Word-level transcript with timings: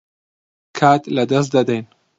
کات 0.77 1.01
لەدەست 1.15 1.49
دەدەین. 1.55 1.85